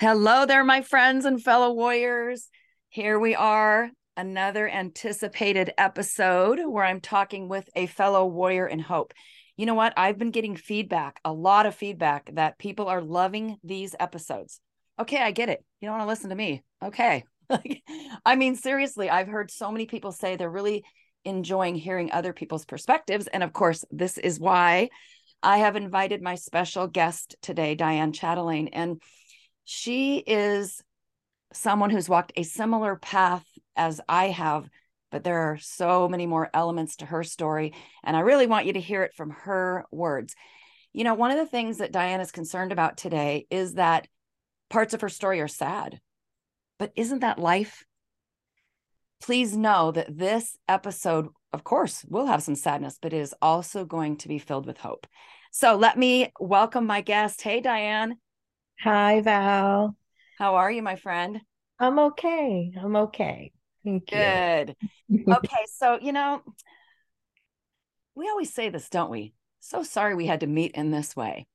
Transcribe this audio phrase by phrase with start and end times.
[0.00, 2.48] Hello there, my friends and fellow warriors.
[2.88, 9.12] Here we are, another anticipated episode where I'm talking with a fellow warrior in hope.
[9.58, 9.92] You know what?
[9.98, 14.62] I've been getting feedback, a lot of feedback that people are loving these episodes.
[14.98, 15.62] Okay, I get it.
[15.82, 16.62] You don't want to listen to me.
[16.82, 17.24] Okay.
[18.24, 20.82] I mean, seriously, I've heard so many people say they're really
[21.26, 23.26] enjoying hearing other people's perspectives.
[23.26, 24.88] And of course, this is why
[25.42, 28.70] I have invited my special guest today, Diane Chatelain.
[28.72, 29.02] And
[29.64, 30.82] she is
[31.52, 33.44] someone who's walked a similar path
[33.76, 34.68] as I have,
[35.10, 37.74] but there are so many more elements to her story.
[38.04, 40.34] And I really want you to hear it from her words.
[40.92, 44.08] You know, one of the things that Diane is concerned about today is that
[44.68, 46.00] parts of her story are sad.
[46.78, 47.84] But isn't that life?
[49.20, 53.84] Please know that this episode, of course, will have some sadness, but it is also
[53.84, 55.06] going to be filled with hope.
[55.52, 57.42] So let me welcome my guest.
[57.42, 58.16] Hey, Diane.
[58.80, 59.94] Hi, Val.
[60.38, 61.40] How are you, my friend?
[61.78, 62.72] I'm okay.
[62.80, 63.52] I'm okay.
[63.84, 64.74] Thank Good.
[65.08, 65.24] you.
[65.32, 65.64] okay.
[65.74, 66.42] So, you know,
[68.14, 69.34] we always say this, don't we?
[69.60, 71.46] So sorry we had to meet in this way.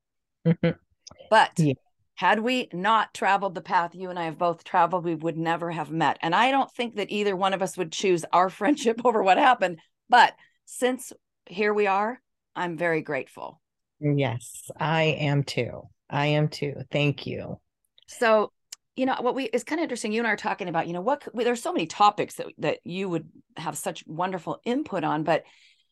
[1.29, 1.73] But Yeah.
[2.15, 5.71] had we not traveled the path you and I have both traveled, we would never
[5.71, 6.17] have met.
[6.21, 9.37] And I don't think that either one of us would choose our friendship over what
[9.37, 9.79] happened.
[10.09, 11.11] But since
[11.47, 12.21] here we are,
[12.55, 13.61] I'm very grateful.
[13.99, 15.89] yes, I am too.
[16.09, 16.75] I am too.
[16.91, 17.59] Thank you.
[18.07, 18.51] So,
[18.95, 20.11] you know, what we it's kind of interesting.
[20.11, 22.47] You and I are talking about, you know, what could- there's so many topics that
[22.59, 25.43] that you would have such wonderful input on, but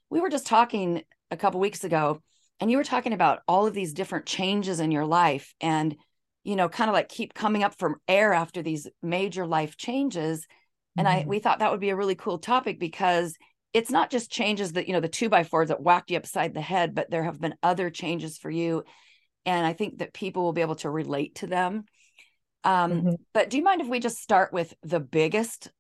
[0.10, 2.22] we were just talking a couple weeks ago,
[2.60, 5.96] and you were talking about all of these different changes in your life, and
[6.44, 10.46] you know, kind of like keep coming up from air after these major life changes.
[10.98, 11.28] And I Mhm.
[11.28, 13.36] we thought that would be a really cool topic because
[13.74, 16.54] it's not just changes that you know the two by fours that whacked you upside
[16.54, 18.84] the head, but there have been other changes for you
[19.46, 21.86] and I think that people will be able to relate to them.
[22.64, 23.18] Um, Mhm.
[23.34, 25.72] But do you mind if we just start with the biggest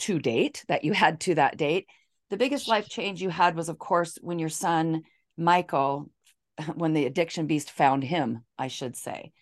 [0.00, 1.86] to date that you had to that date?
[2.30, 5.02] The biggest life change you had was, of course, when your son
[5.36, 6.10] Michael,
[6.74, 9.32] when the addiction beast found him, I should say.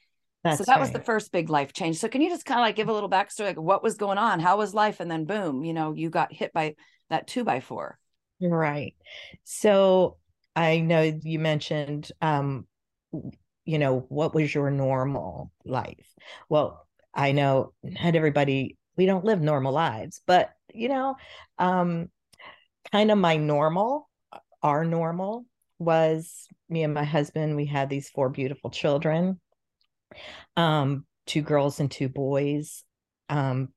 [0.45, 1.97] That's so that was the first big life change.
[1.97, 4.19] So can you just kind of like give a little backstory, like what was going
[4.19, 4.39] on?
[4.39, 5.01] How was life?
[5.01, 6.77] And then boom, you know, you got hit by
[7.11, 7.99] that two by four.
[8.41, 8.95] Right.
[9.43, 10.19] So
[10.55, 12.67] I know you mentioned, um,
[13.65, 16.15] you know, what was your normal life?
[16.49, 21.17] Well, I know not everybody, we don't live normal lives, but you know,
[21.59, 22.11] um,
[22.93, 24.09] kind of my normal,
[24.63, 25.47] our normal
[25.79, 29.41] was me and my husband, we had these four beautiful children.
[30.57, 32.85] um, two girls and two boys.
[33.29, 33.69] Um,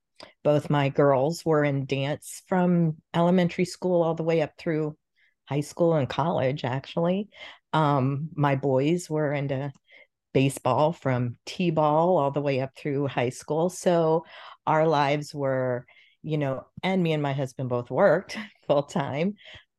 [0.44, 4.96] both my girls were in dance from elementary school all the way up through
[5.46, 7.30] high school and college, actually.
[7.74, 9.72] Um, my boys were into
[10.34, 13.70] baseball from T ball all the way up through high school.
[13.70, 14.26] So
[14.68, 15.86] our lives were,
[16.22, 18.38] you know, and me and my husband both worked
[18.68, 19.36] full time.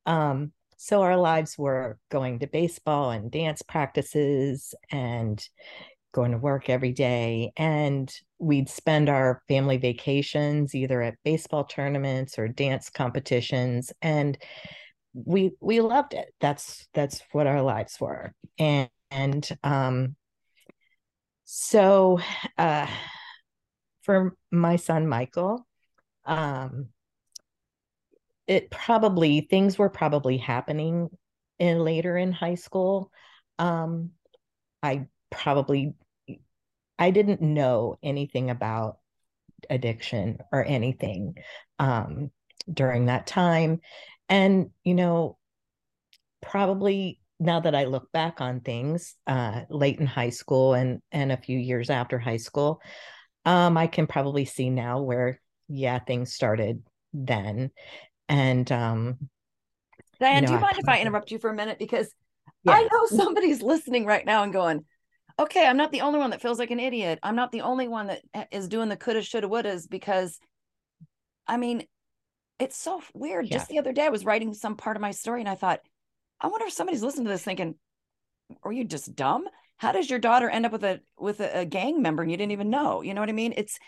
[0.06, 5.46] Um, so our lives were going to baseball and dance practices and
[6.12, 12.38] going to work every day and we'd spend our family vacations either at baseball tournaments
[12.38, 14.36] or dance competitions and
[15.14, 16.32] we we loved it.
[16.40, 18.34] That's that's what our lives were.
[18.58, 20.16] And and um
[21.44, 22.20] so
[22.58, 22.86] uh
[24.02, 25.66] for my son michael
[26.24, 26.86] um
[28.46, 31.08] it probably things were probably happening
[31.58, 33.10] in later in high school.
[33.58, 34.10] Um
[34.82, 35.94] i probably
[37.00, 38.98] I didn't know anything about
[39.70, 41.36] addiction or anything
[41.78, 42.30] um,
[42.72, 43.80] during that time.
[44.30, 45.36] And, you know,
[46.40, 51.32] probably now that I look back on things uh, late in high school and, and
[51.32, 52.80] a few years after high school,
[53.44, 56.82] um, I can probably see now where, yeah, things started
[57.12, 57.70] then.
[58.28, 59.18] And, um,
[60.20, 61.78] Diane, you know, do you I mind if I interrupt you for a minute?
[61.78, 62.14] Because
[62.66, 64.84] I know somebody's listening right now and going,
[65.38, 67.18] okay, I'm not the only one that feels like an idiot.
[67.22, 70.38] I'm not the only one that eh, doing the coulda, shoulda, wouldas because
[71.46, 71.84] I mean,
[72.60, 73.46] it's so weird.
[73.46, 75.54] yeah, Just the other day, I was writing some part of my story and I
[75.54, 75.80] thought,
[76.40, 77.74] I wonder if somebody's listening to this thinking,
[78.62, 79.48] are you just dumb?
[79.76, 82.36] How does your daughter end up with a with a, a gang member and you
[82.36, 83.00] didn't even know?
[83.00, 83.54] You know what I mean?
[83.56, 83.78] It's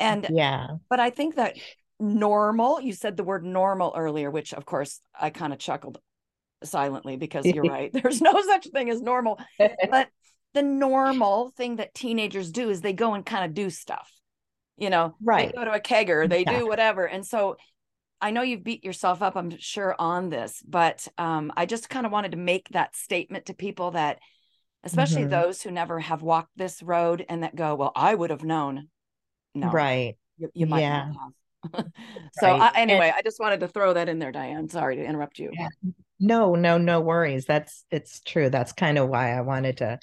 [0.00, 1.56] and yeah, but I think that
[2.00, 5.98] normal, you said the word normal earlier, which of course I kind of chuckled
[6.64, 7.92] silently because you're right.
[8.02, 9.38] There's no such thing as normal.
[9.90, 10.08] But
[10.54, 14.10] the normal thing that teenagers do is they go and kind of do stuff.
[14.76, 15.52] You know, right.
[15.52, 16.64] they go to a kegger, they exactly.
[16.64, 17.06] do whatever.
[17.06, 17.56] And so
[18.22, 22.06] I know you've beat yourself up, I'm sure, on this, but um, I just kind
[22.06, 24.20] of wanted to make that statement to people that
[24.84, 25.30] especially mm-hmm.
[25.30, 28.88] those who never have walked this road and that go, well, I would have known.
[29.54, 30.16] No, right.
[30.38, 31.12] You, you might yeah.
[31.72, 31.86] have.
[32.40, 32.72] so right.
[32.74, 34.68] I, anyway, and, I just wanted to throw that in there, Diane.
[34.68, 35.50] Sorry to interrupt you.
[35.52, 35.68] Yeah.
[36.18, 37.46] No, no, no worries.
[37.46, 38.50] That's it's true.
[38.50, 40.00] That's kind of why I wanted to,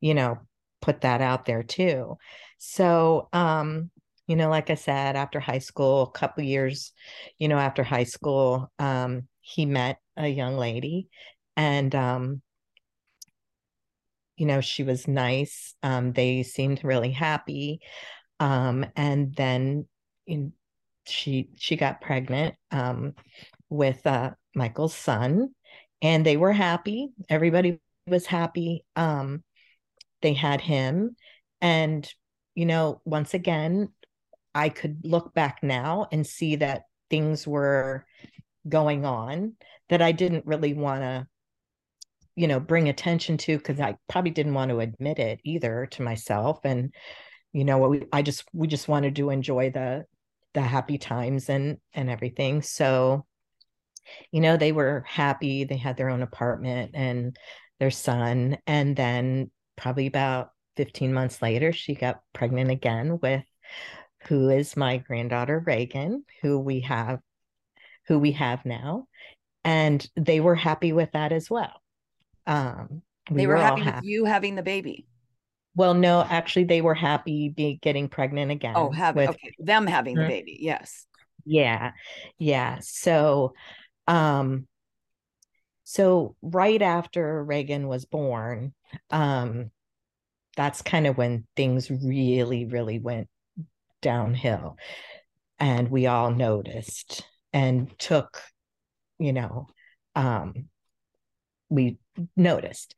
[0.00, 0.38] you know,
[0.80, 2.16] put that out there too.
[2.58, 3.90] So, um,
[4.32, 6.94] you know, like I said, after high school, a couple years,
[7.38, 11.10] you know, after high school, um, he met a young lady
[11.54, 12.40] and um,
[14.38, 15.74] you know, she was nice.
[15.82, 17.80] Um, they seemed really happy.
[18.40, 19.86] Um, and then
[20.26, 20.54] in,
[21.04, 23.12] she she got pregnant um,
[23.68, 25.50] with uh, Michael's son,
[26.00, 27.10] and they were happy.
[27.28, 28.86] Everybody was happy.
[28.96, 29.44] Um,
[30.22, 31.16] they had him,
[31.60, 32.10] and
[32.54, 33.90] you know, once again,
[34.54, 38.06] I could look back now and see that things were
[38.68, 39.54] going on
[39.88, 41.26] that I didn't really want to,
[42.36, 46.02] you know, bring attention to because I probably didn't want to admit it either to
[46.02, 46.60] myself.
[46.64, 46.94] And,
[47.52, 50.04] you know, we, I just, we just wanted to enjoy the,
[50.54, 52.62] the happy times and, and everything.
[52.62, 53.26] So,
[54.30, 55.64] you know, they were happy.
[55.64, 57.36] They had their own apartment and
[57.78, 58.58] their son.
[58.66, 63.44] And then probably about 15 months later, she got pregnant again with
[64.28, 67.20] who is my granddaughter Reagan, who we have
[68.08, 69.06] who we have now.
[69.64, 71.80] And they were happy with that as well.
[72.46, 75.06] Um, we they were, were happy, happy with you having the baby.
[75.74, 78.74] Well, no, actually, they were happy be getting pregnant again.
[78.76, 80.30] Oh, having with, okay, them having the mm-hmm.
[80.30, 81.06] baby, yes.
[81.44, 81.92] Yeah,
[82.38, 82.78] yeah.
[82.82, 83.54] So,
[84.06, 84.66] um,
[85.84, 88.74] so right after Reagan was born,
[89.10, 89.70] um,
[90.56, 93.28] that's kind of when things really, really went
[94.02, 94.76] downhill,
[95.58, 98.42] and we all noticed and took,
[99.18, 99.68] you know,
[100.14, 100.68] um,
[101.70, 101.98] we
[102.36, 102.94] noticed.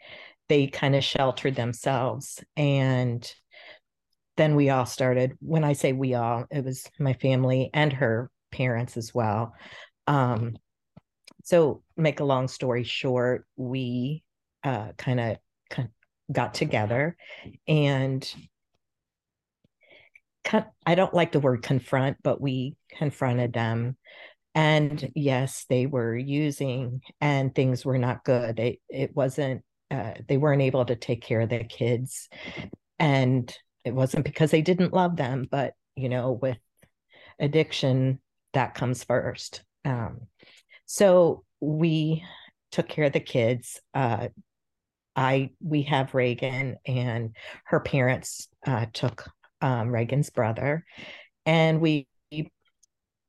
[0.49, 2.43] They kind of sheltered themselves.
[2.57, 3.33] And
[4.37, 8.31] then we all started when i say we all it was my family and her
[8.51, 9.55] parents as well.
[10.07, 10.57] Um
[11.45, 14.23] so make a long story short we
[14.63, 15.37] uh kind of
[16.33, 17.17] got together
[17.69, 18.35] and
[20.87, 23.97] I don't like the word confront, but we confronted them.
[24.55, 28.57] And yes they were using and things were not good.
[28.57, 32.29] They it wasn't uh, they weren't able to take care of their kids.
[32.99, 33.53] And
[33.85, 36.59] it wasn't because they didn't love them but you know with
[37.39, 38.21] addiction
[38.53, 39.65] that comes first.
[39.85, 40.21] Um,
[40.87, 42.25] so we
[42.71, 43.81] took care of the kids.
[43.93, 44.29] Uh,
[45.17, 47.37] i we have reagan and
[47.67, 49.31] her parents uh, took
[49.65, 50.85] um, reagan's brother.
[51.47, 52.07] And we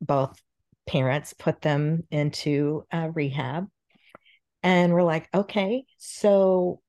[0.01, 0.37] both
[0.85, 3.67] parents put them into uh, rehab.
[4.61, 6.81] And we're like okay so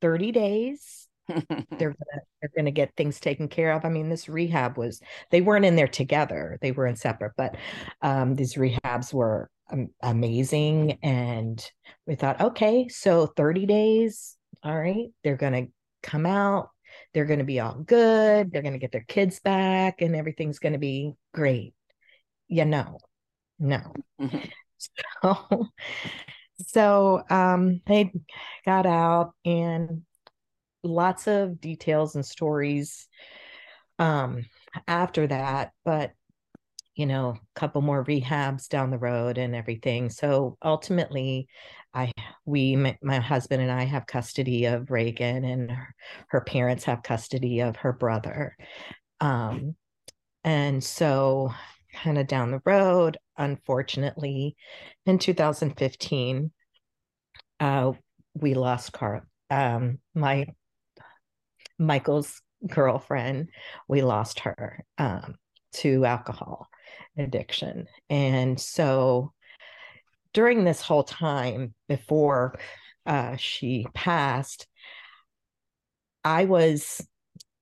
[0.00, 1.36] 30 days they're
[1.78, 3.84] gonna they're gonna get things taken care of.
[3.84, 5.00] I mean this rehab was
[5.30, 6.58] they weren't in there together.
[6.62, 7.56] They were in separate but
[8.00, 10.98] um, these rehabs were um, amazing.
[11.02, 11.62] And
[12.06, 15.66] we thought okay so 30 days all right they're gonna
[16.02, 16.70] come out
[17.12, 21.14] they're gonna be all good they're gonna get their kids back and everything's gonna be
[21.32, 21.74] great
[22.48, 22.98] you know
[23.58, 23.92] no.
[24.20, 24.38] Mm-hmm.
[25.22, 25.68] So,
[26.58, 28.12] so um, they
[28.66, 30.02] got out and
[30.82, 33.08] lots of details and stories
[33.98, 34.44] um,
[34.86, 36.12] after that, but
[36.96, 40.08] you know, a couple more rehabs down the road and everything.
[40.08, 41.46] So ultimately,
[41.92, 42.10] I
[42.46, 45.94] we my, my husband and I have custody of Reagan, and her,
[46.28, 48.56] her parents have custody of her brother.
[49.20, 49.76] Um,
[50.42, 51.52] and so
[51.92, 54.56] kind of down the road, unfortunately,
[55.04, 56.50] in 2015,
[57.60, 57.92] uh,
[58.34, 59.22] we lost Carl.
[59.50, 60.46] Um, my
[61.78, 63.48] Michael's girlfriend,
[63.86, 65.34] we lost her um,
[65.74, 66.68] to alcohol
[67.16, 69.32] addiction, and so
[70.32, 72.58] during this whole time before
[73.06, 74.66] uh, she passed,
[76.24, 77.06] I was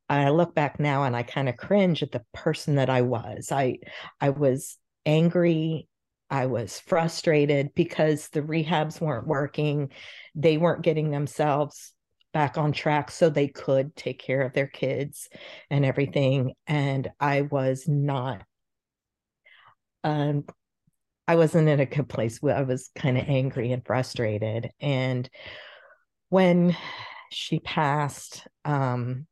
[0.08, 3.52] I look back now and I kind of cringe at the person that I was.
[3.52, 3.78] I
[4.20, 5.88] I was angry,
[6.30, 9.90] I was frustrated because the rehabs weren't working.
[10.34, 11.92] They weren't getting themselves
[12.32, 15.28] back on track so they could take care of their kids
[15.70, 18.42] and everything and I was not
[20.04, 20.44] um
[21.26, 22.38] I wasn't in a good place.
[22.44, 25.28] I was kind of angry and frustrated and
[26.28, 26.76] when
[27.30, 29.26] she passed um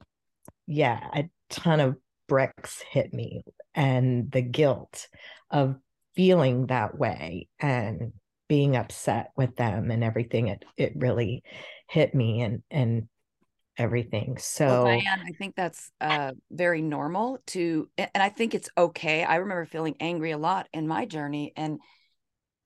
[0.66, 1.96] yeah, a ton of
[2.28, 5.08] bricks hit me and the guilt
[5.50, 5.76] of
[6.14, 8.12] feeling that way and
[8.48, 11.42] being upset with them and everything it it really
[11.88, 13.08] hit me and and
[13.76, 14.36] everything.
[14.38, 19.24] So, well, Diane, I think that's uh, very normal to, and I think it's okay.
[19.24, 21.78] I remember feeling angry a lot in my journey, and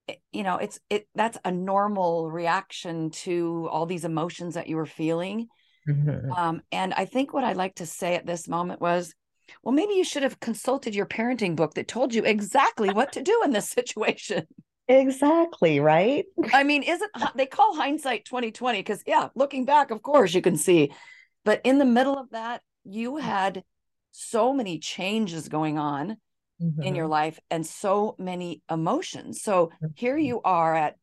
[0.09, 4.77] it, you know, it's it that's a normal reaction to all these emotions that you
[4.77, 5.49] were feeling.
[5.89, 6.33] Mm-hmm.
[6.33, 9.15] Um, and I think what I'd like to say at this moment was,
[9.63, 13.23] well, maybe you should have consulted your parenting book that told you exactly what to
[13.23, 14.47] do in this situation.
[14.89, 16.27] Exactly, right?
[16.53, 20.57] I mean, isn't they call hindsight 2020 cuz yeah, looking back of course you can
[20.57, 20.93] see.
[21.45, 23.65] But in the middle of that, you had
[24.13, 26.17] so many changes going on
[26.63, 26.83] mm-hmm.
[26.83, 27.13] in your mm-hmm.
[27.13, 29.43] life and so many emotions.
[29.43, 29.87] So mm-hmm.
[29.95, 30.97] here you are at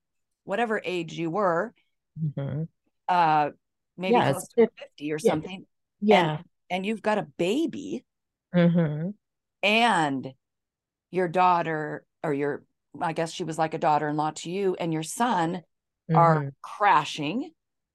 [0.46, 1.74] whatever age you were.
[2.22, 2.64] Mm-hmm.
[3.08, 3.50] Uh
[3.98, 5.66] maybe yeah, close to 50 or something.
[6.00, 6.38] Yeah.
[6.38, 8.06] And, and you've got a baby.
[8.56, 9.10] Mm-hmm.
[9.62, 10.34] And
[11.12, 12.64] your daughter or your
[13.02, 15.64] I guess she was like a daughter in law to you and your son
[16.10, 16.16] mm-hmm.
[16.16, 17.52] are crashing.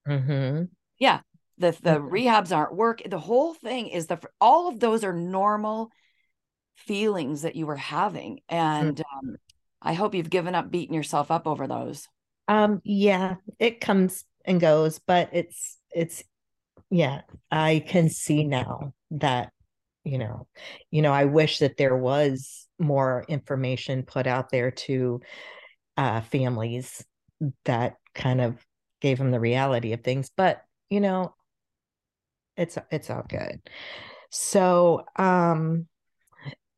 [0.06, 0.64] Mm-hmm.
[0.98, 1.20] Yeah.
[1.58, 2.14] The the mm-hmm.
[2.14, 3.02] rehabs aren't work.
[3.04, 5.90] The whole thing is the all of those are normal
[6.76, 8.40] feelings that you were having.
[8.48, 9.28] And mm-hmm.
[9.28, 9.36] um,
[9.82, 12.08] I hope you've given up beating yourself up over those.
[12.46, 16.22] Um, yeah, it comes and goes, but it's it's
[16.90, 19.52] yeah, I can see now that
[20.08, 20.46] you know
[20.90, 25.20] you know i wish that there was more information put out there to
[25.96, 27.04] uh, families
[27.64, 28.64] that kind of
[29.00, 31.34] gave them the reality of things but you know
[32.58, 33.60] it's it's all good.
[34.30, 35.86] So um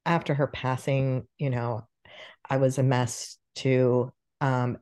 [0.07, 1.87] after her passing you know
[2.49, 4.11] i was a mess too
[4.41, 4.79] um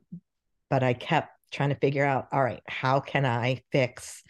[0.69, 4.23] but i kept trying to figure out all right how can i fix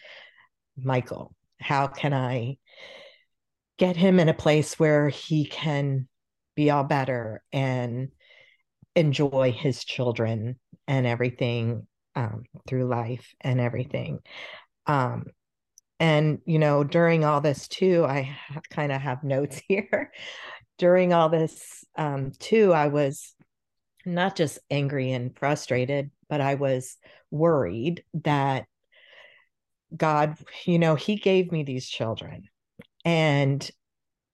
[0.76, 1.32] michael?
[1.60, 2.56] How can i
[3.80, 6.06] get him in a place where he can
[6.54, 8.10] be all better and
[8.94, 14.18] enjoy his children and everything um, through life and everything.
[14.86, 15.24] Um,
[15.98, 20.12] and, you know, during all this too, I ha- kind of have notes here.
[20.76, 23.34] during all this um, too, I was
[24.04, 26.98] not just angry and frustrated, but I was
[27.30, 28.66] worried that
[29.96, 32.50] God, you know, He gave me these children
[33.04, 33.68] and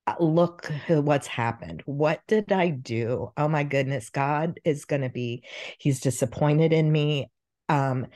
[0.07, 1.83] uh, look what's happened.
[1.87, 3.33] What did I do?
[3.37, 5.45] Oh my goodness, God is going to be,
[5.79, 7.31] he's disappointed in me.
[7.69, 8.07] Um,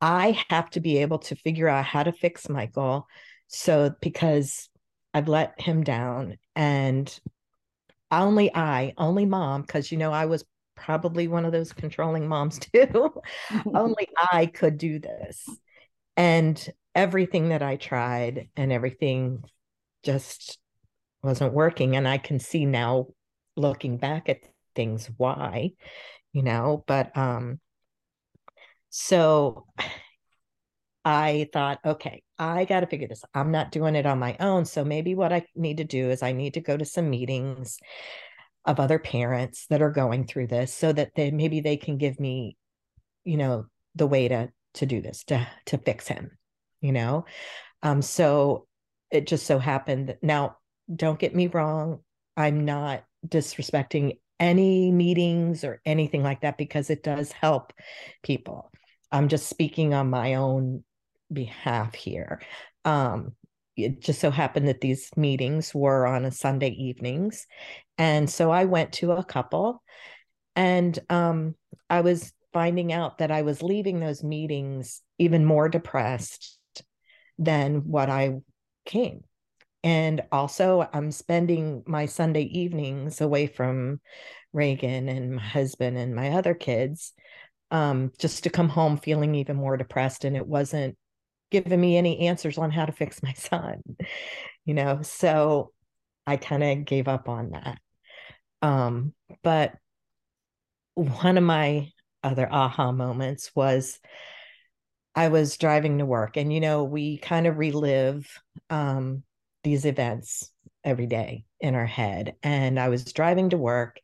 [0.00, 3.06] I have to be able to figure out how to fix Michael.
[3.48, 4.68] So, because
[5.14, 7.18] I've let him down and
[8.10, 10.44] only I, only mom, because, you know, I was
[10.76, 13.12] probably one of those controlling moms too.
[13.74, 15.48] only I could do this.
[16.16, 19.44] And everything that I tried and everything
[20.04, 20.58] just
[21.22, 21.96] wasn't working.
[21.96, 23.08] And i can see now
[23.56, 24.38] looking back at
[24.74, 25.72] things why
[26.32, 27.58] you know but um
[28.90, 29.66] so
[31.04, 33.24] i thought okay i got to figure this.
[33.34, 34.64] I'm not doing it on my own.
[34.64, 37.78] So maybe what i need to do is i need to go to some meetings
[38.64, 42.20] of other parents that are going through this so that they maybe they can give
[42.20, 42.56] me
[43.24, 46.30] you know the way to to do this to to fix him
[46.80, 47.24] you know?
[47.82, 48.67] Um so
[49.10, 50.56] it just so happened that now
[50.94, 52.00] don't get me wrong
[52.36, 57.72] i'm not disrespecting any meetings or anything like that because it does help
[58.22, 58.70] people.
[59.10, 60.84] I'm just speaking on my own
[61.32, 62.40] behalf here.
[62.84, 63.32] Um
[63.76, 67.46] it just so happened that these meetings were on a sunday evenings
[67.96, 69.80] and so i went to a couple
[70.56, 71.54] and um
[71.88, 76.58] i was finding out that i was leaving those meetings even more depressed
[77.38, 78.34] than what i
[78.88, 79.22] came.
[79.84, 84.00] And also, I'm spending my Sunday evenings away from
[84.52, 87.12] Reagan and my husband and my other kids
[87.70, 90.24] um, just to come home feeling even more depressed.
[90.24, 90.96] And it wasn't
[91.52, 93.82] giving me any answers on how to fix my son,
[94.64, 95.02] you know?
[95.02, 95.72] So
[96.26, 97.78] I kind of gave up on that.
[98.62, 99.14] Um,
[99.44, 99.74] but
[100.94, 101.92] one of my
[102.24, 104.00] other aha moments was
[105.18, 108.32] I was driving to work, and you know, we kind of relive
[108.70, 109.24] um,
[109.64, 110.52] these events
[110.84, 112.36] every day in our head.
[112.44, 113.98] And I was driving to work,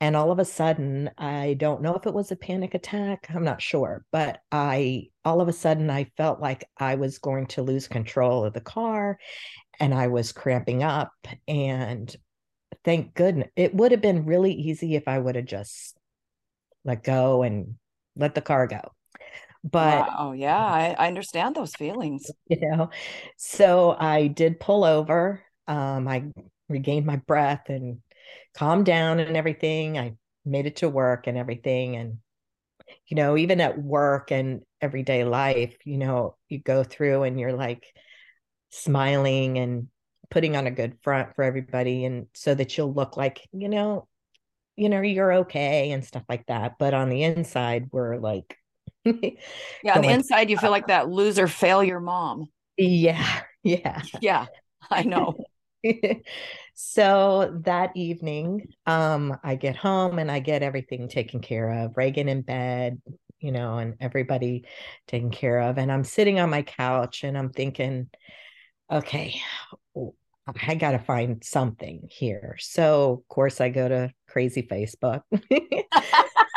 [0.00, 3.44] and all of a sudden, I don't know if it was a panic attack, I'm
[3.44, 7.62] not sure, but I all of a sudden I felt like I was going to
[7.62, 9.18] lose control of the car
[9.78, 11.12] and I was cramping up.
[11.46, 12.16] And
[12.86, 15.98] thank goodness, it would have been really easy if I would have just
[16.86, 17.74] let go and
[18.16, 18.92] let the car go
[19.64, 22.30] but oh yeah I, I understand those feelings.
[22.48, 22.90] You know
[23.36, 26.24] so i did pull over um i
[26.68, 27.98] regained my breath and
[28.54, 32.18] calmed down and everything i made it to work and everything and
[33.06, 37.52] you know even at work and everyday life you know you go through and you're
[37.52, 37.84] like
[38.70, 39.88] smiling and
[40.30, 44.06] putting on a good front for everybody and so that you'll look like you know
[44.76, 48.56] you know you're okay and stuff like that but on the inside we're like
[49.04, 54.46] yeah on the inside you feel like that loser failure mom yeah yeah yeah
[54.90, 55.34] i know
[56.74, 62.28] so that evening um i get home and i get everything taken care of reagan
[62.28, 63.00] in bed
[63.40, 64.64] you know and everybody
[65.06, 68.08] taken care of and i'm sitting on my couch and i'm thinking
[68.90, 69.40] okay
[70.66, 72.56] I got to find something here.
[72.58, 75.22] So, of course, I go to crazy Facebook.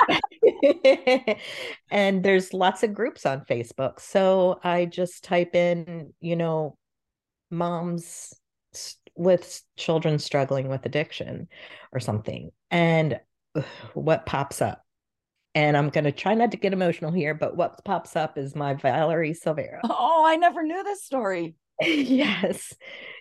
[1.91, 3.99] and there's lots of groups on Facebook.
[3.99, 6.77] So I just type in, you know,
[7.49, 8.33] moms
[9.15, 11.47] with children struggling with addiction
[11.91, 12.51] or something.
[12.69, 13.19] And
[13.93, 14.83] what pops up?
[15.53, 18.55] And I'm going to try not to get emotional here, but what pops up is
[18.55, 19.81] my Valerie Silveira.
[19.83, 21.55] Oh, I never knew this story.
[21.81, 22.73] yes.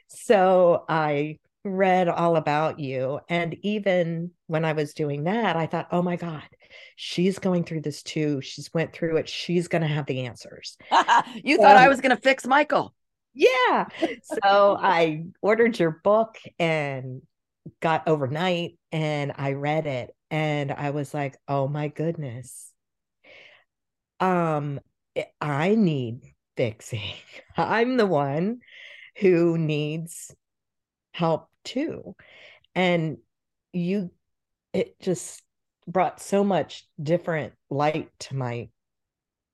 [0.07, 3.21] So I read all about you.
[3.29, 6.43] And even when I was doing that, I thought, oh my God,
[6.97, 8.41] she's going through this too.
[8.41, 9.29] She's went through it.
[9.29, 10.77] She's going to have the answers.
[11.35, 12.95] you thought I was going to fix Michael.
[13.35, 13.87] Yeah.
[14.43, 17.23] So I ordered your book and
[17.81, 22.73] got overnight and I read it and I was like, oh my goodness.
[24.19, 24.81] Um,
[25.41, 26.23] I need
[26.57, 27.15] fixing.
[27.57, 28.61] I'm the one
[29.17, 30.35] who needs
[31.13, 32.15] help too.
[32.75, 33.19] And
[33.73, 34.11] you,
[34.73, 35.43] it just
[35.87, 38.69] brought so much different light to my,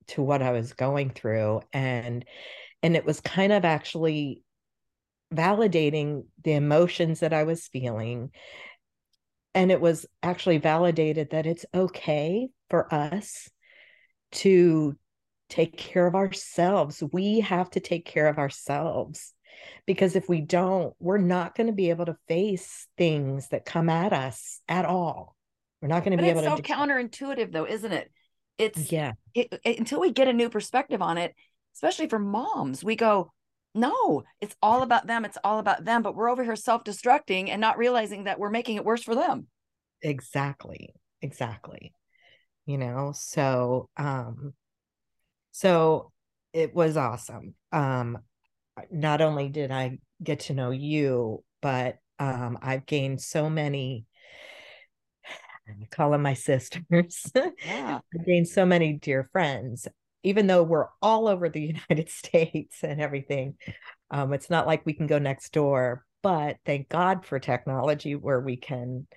[0.07, 1.61] to what I was going through.
[1.73, 2.25] And,
[2.83, 4.43] and it was kind of actually
[5.33, 8.31] validating the emotions that I was feeling.
[9.53, 13.49] And it was actually validated that it's okay for us
[14.33, 14.95] to
[15.49, 17.01] take care of ourselves.
[17.11, 19.33] We have to take care of ourselves
[19.85, 23.89] because if we don't, we're not going to be able to face things that come
[23.89, 25.35] at us at all.
[25.81, 26.61] We're not going to be able so to.
[26.61, 28.11] It's so counterintuitive, though, isn't it?
[28.57, 29.13] It's yeah.
[29.33, 31.35] It, it, until we get a new perspective on it,
[31.75, 33.31] especially for moms, we go,
[33.75, 35.23] no, it's all about them.
[35.23, 36.01] It's all about them.
[36.01, 39.13] But we're over here self destructing and not realizing that we're making it worse for
[39.13, 39.47] them.
[40.01, 40.93] Exactly.
[41.21, 41.93] Exactly.
[42.65, 44.53] You know, so, um,
[45.51, 46.11] so
[46.53, 47.53] it was awesome.
[47.71, 48.17] Um,
[48.91, 54.05] not only did I get to know you, but um, I've gained so many.
[55.67, 57.31] I call them my sisters.
[57.65, 57.99] Yeah.
[58.13, 59.87] I've gained so many dear friends,
[60.23, 63.55] even though we're all over the United States and everything.
[64.09, 68.39] Um, it's not like we can go next door, but thank God for technology where
[68.39, 69.07] we can,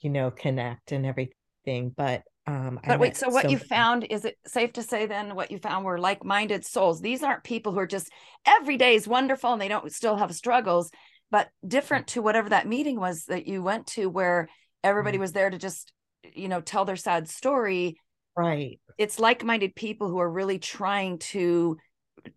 [0.00, 1.92] you know, connect and everything.
[1.96, 5.34] But um, but wait, so what so you found is it safe to say then
[5.34, 7.00] what you found were like-minded souls?
[7.00, 8.08] These aren't people who are just
[8.46, 10.90] every day is wonderful and they don't still have struggles,
[11.30, 14.48] but different to whatever that meeting was that you went to where
[14.84, 15.22] everybody mm.
[15.22, 15.92] was there to just,
[16.34, 17.98] you know, tell their sad story.
[18.36, 18.78] Right.
[18.96, 21.78] It's like-minded people who are really trying to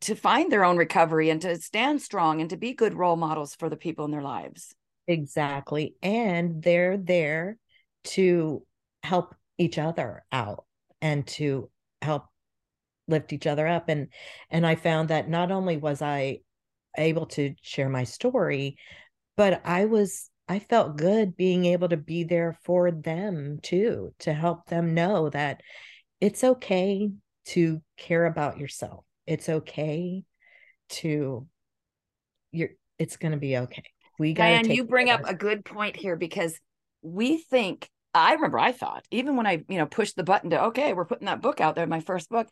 [0.02, 3.56] to find their own recovery and to stand strong and to be good role models
[3.56, 4.74] for the people in their lives.
[5.08, 5.96] Exactly.
[6.02, 7.58] And they're there
[8.06, 8.64] to
[9.02, 10.66] help each other out
[11.02, 11.70] and to
[12.02, 12.26] help
[13.08, 13.90] lift each other up.
[13.90, 14.08] And
[14.50, 16.40] and i found that not only was i
[16.98, 18.76] able to share my story
[19.38, 24.34] but i was i felt good being able to be there for them too to
[24.34, 25.62] help them know that
[26.22, 27.12] it's okay
[27.46, 29.06] to care about yourself.
[29.26, 30.24] It's okay
[30.90, 31.48] to
[32.52, 33.84] you're it's going to be okay.
[34.18, 36.60] We got and you bring up a good point here because
[37.02, 40.64] we think I remember I thought, even when I, you know, pushed the button to,
[40.66, 42.48] okay, we're putting that book out there, my first book,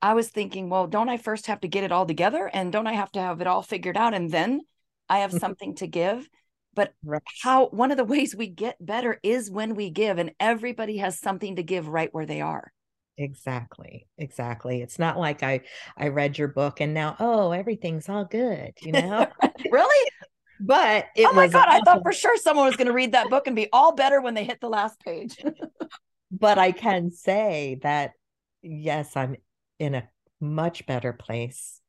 [0.00, 2.50] I was thinking, well, don't I first have to get it all together?
[2.52, 4.14] And don't I have to have it all figured out?
[4.14, 4.60] And then
[5.08, 6.28] I have something to give.
[6.74, 7.22] But right.
[7.42, 11.18] how one of the ways we get better is when we give, and everybody has
[11.18, 12.72] something to give right where they are.
[13.16, 14.08] Exactly.
[14.18, 14.82] Exactly.
[14.82, 15.60] It's not like I
[15.96, 19.26] I read your book and now oh everything's all good, you know.
[19.70, 20.10] really?
[20.60, 21.82] But it oh my god awesome.
[21.82, 24.20] i thought for sure someone was going to read that book and be all better
[24.20, 25.36] when they hit the last page
[26.30, 28.12] but i can say that
[28.62, 29.36] yes i'm
[29.78, 30.08] in a
[30.40, 31.80] much better place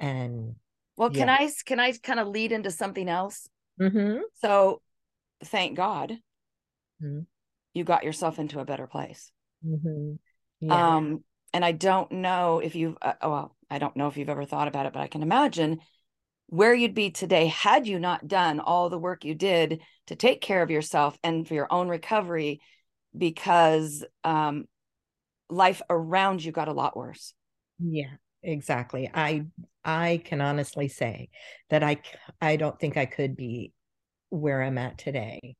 [0.00, 0.54] and
[0.96, 3.48] well can i can i kind of lead into something else
[3.80, 4.18] mm-hmm.
[4.34, 4.80] so
[5.44, 6.10] thank god
[7.02, 7.20] mm-hmm.
[7.74, 9.30] you got yourself into a better place
[9.64, 10.14] mm-hmm.
[10.60, 10.96] yeah.
[10.96, 14.44] um and i don't know if you've uh, well i don't know if you've ever
[14.44, 15.80] thought about it but i can imagine
[16.54, 20.40] where you'd be today had you not done all the work you did to take
[20.40, 22.60] care of yourself and for your own recovery
[23.16, 24.66] because um,
[25.48, 27.34] life around you got a lot worse
[27.78, 28.10] yeah
[28.42, 29.44] exactly i
[29.84, 31.28] I can honestly say
[31.68, 32.00] that I
[32.40, 33.72] I don't think I could be
[34.30, 35.56] where I'm at today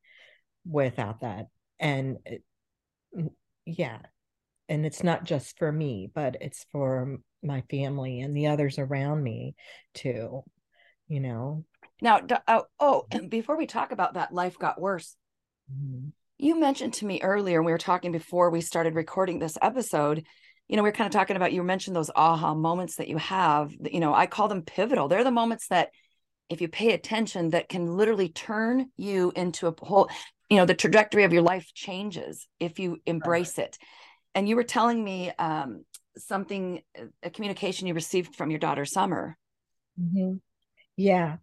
[0.65, 1.45] without that.
[1.79, 2.17] And
[3.65, 3.99] yeah,
[4.67, 9.21] and it's not just for me, but it's for my family and the others around
[9.21, 9.55] me
[9.93, 10.43] too.
[11.07, 11.65] You know.
[12.01, 15.15] Now, oh, oh before we talk about that, life got worse.
[15.71, 16.09] Mm-hmm.
[16.37, 20.25] You mentioned to me earlier, we were talking before we started recording this episode.
[20.67, 23.17] You know, we are kind of talking about you mentioned those aha moments that you
[23.17, 23.71] have.
[23.71, 25.07] You know, I call them pivotal.
[25.07, 25.91] They're the moments that,
[26.49, 30.09] if you pay attention, that can literally turn you into a whole.
[30.49, 33.77] You know, the trajectory of your life changes if you embrace it.
[34.35, 35.85] And you were telling me um,
[36.17, 36.81] something,
[37.23, 39.37] a communication you received from your daughter Summer.
[39.99, 40.35] Mm-hmm.
[40.97, 41.37] Yeah.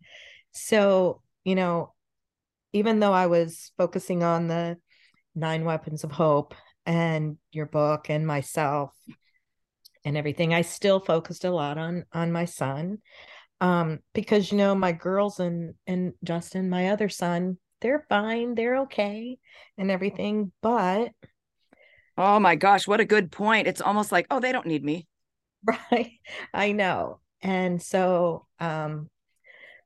[0.53, 1.95] So, you know,
[2.73, 4.79] even though I was focusing on the
[5.35, 6.55] nine weapons of hope
[6.87, 8.93] and your book and myself
[10.05, 12.99] and everything, I still focused a lot on on my son.
[13.61, 18.81] Um, because you know, my girls and and Justin, my other son, they're fine, they're
[18.83, 19.39] okay
[19.79, 21.13] and everything, but
[22.19, 23.67] oh my gosh, what a good point.
[23.67, 25.07] It's almost like, oh, they don't need me.
[25.65, 26.19] Right.
[26.53, 27.21] I know.
[27.41, 29.09] And so um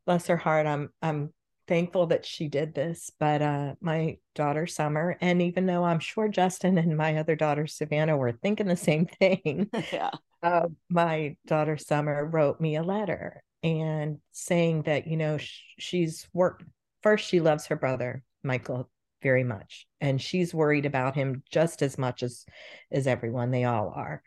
[0.07, 1.33] bless her heart, I'm I'm
[1.69, 3.11] thankful that she did this.
[3.19, 7.66] But uh, my daughter Summer, and even though I'm sure Justin and my other daughter
[7.66, 10.11] Savannah were thinking the same thing, yeah.
[10.42, 16.29] Uh, my daughter Summer wrote me a letter and saying that you know sh- she's
[16.33, 16.64] worked.
[17.03, 18.88] First, she loves her brother Michael
[19.23, 22.45] very much, and she's worried about him just as much as
[22.90, 23.51] as everyone.
[23.51, 24.23] They all are.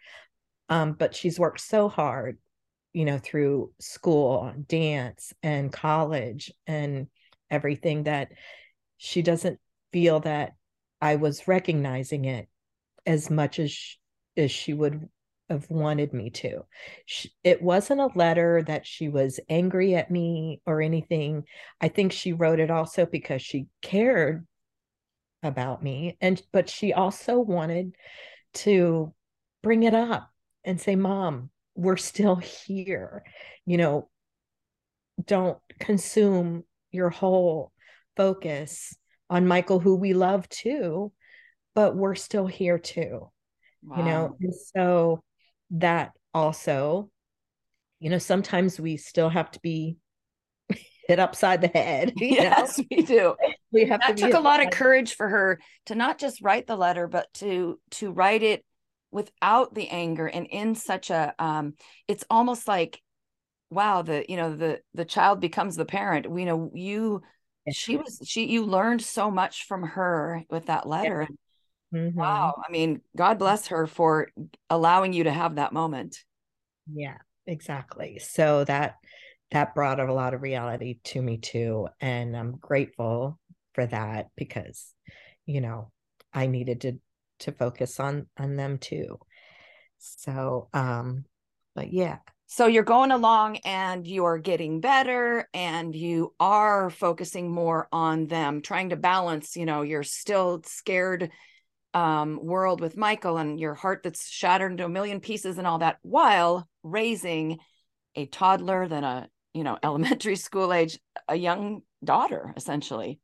[0.67, 2.37] Um, but she's worked so hard
[2.93, 7.07] you know through school dance and college and
[7.49, 8.29] everything that
[8.97, 9.59] she doesn't
[9.91, 10.53] feel that
[11.01, 12.47] I was recognizing it
[13.05, 13.77] as much as
[14.37, 15.07] as she would
[15.49, 16.61] have wanted me to.
[17.05, 21.45] She, it wasn't a letter that she was angry at me or anything.
[21.81, 24.45] I think she wrote it also because she cared
[25.41, 27.95] about me and but she also wanted
[28.53, 29.13] to
[29.63, 30.29] bring it up
[30.65, 33.23] and say mom we're still here
[33.65, 34.09] you know
[35.25, 37.71] don't consume your whole
[38.15, 38.95] focus
[39.29, 41.11] on Michael, who we love too,
[41.75, 43.29] but we're still here too.
[43.83, 43.97] Wow.
[43.97, 45.23] You know, and so
[45.71, 47.09] that also,
[47.99, 49.97] you know, sometimes we still have to be
[51.07, 52.13] hit upside the head.
[52.17, 52.85] yes, know?
[52.91, 53.35] we do.
[53.71, 56.67] We have that to took a lot of courage for her to not just write
[56.67, 58.65] the letter, but to to write it
[59.11, 61.73] without the anger and in such a um
[62.07, 63.01] it's almost like
[63.69, 66.29] wow the you know the the child becomes the parent.
[66.29, 67.21] We you know you
[67.71, 71.27] she was she you learned so much from her with that letter
[71.93, 72.17] mm-hmm.
[72.17, 74.29] wow i mean god bless her for
[74.69, 76.23] allowing you to have that moment.
[76.91, 78.19] Yeah exactly.
[78.19, 78.95] So that
[79.51, 83.39] that brought a lot of reality to me too and i'm grateful
[83.73, 84.93] for that because
[85.45, 85.91] you know
[86.33, 86.99] i needed to
[87.39, 89.19] to focus on on them too.
[89.97, 91.25] So um
[91.75, 92.17] but yeah.
[92.51, 98.61] So you're going along and you're getting better and you are focusing more on them
[98.61, 101.29] trying to balance you know you're still scared
[101.93, 105.79] um, world with michael and your heart that's shattered into a million pieces and all
[105.79, 107.59] that while raising
[108.15, 113.19] a toddler then a you know elementary school age a young daughter essentially.